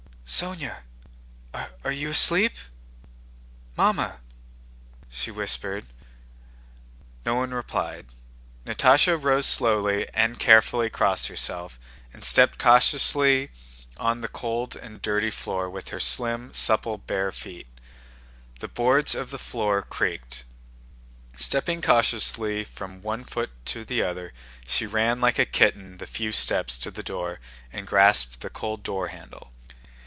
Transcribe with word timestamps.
"Sónya, 0.25 0.77
are 1.83 1.91
you 1.91 2.11
asleep? 2.11 2.53
Mamma?" 3.75 4.21
she 5.09 5.29
whispered. 5.29 5.85
No 7.25 7.35
one 7.35 7.53
replied. 7.53 8.05
Natásha 8.65 9.21
rose 9.21 9.45
slowly 9.45 10.07
and 10.13 10.39
carefully, 10.39 10.89
crossed 10.89 11.27
herself, 11.27 11.77
and 12.13 12.23
stepped 12.23 12.57
cautiously 12.57 13.51
on 13.97 14.21
the 14.21 14.29
cold 14.29 14.77
and 14.77 15.01
dirty 15.01 15.29
floor 15.31 15.69
with 15.69 15.89
her 15.89 15.99
slim, 15.99 16.53
supple, 16.53 16.97
bare 16.97 17.33
feet. 17.33 17.67
The 18.59 18.69
boards 18.69 19.13
of 19.13 19.31
the 19.31 19.37
floor 19.37 19.81
creaked. 19.81 20.45
Stepping 21.35 21.81
cautiously 21.81 22.63
from 22.63 23.01
one 23.01 23.25
foot 23.25 23.49
to 23.65 23.83
the 23.83 24.01
other 24.01 24.31
she 24.65 24.85
ran 24.87 25.19
like 25.19 25.37
a 25.39 25.45
kitten 25.45 25.97
the 25.97 26.07
few 26.07 26.31
steps 26.31 26.77
to 26.77 26.89
the 26.91 27.03
door 27.03 27.41
and 27.73 27.85
grasped 27.85 28.39
the 28.39 28.49
cold 28.49 28.81
door 28.81 29.09
handle. 29.09 29.51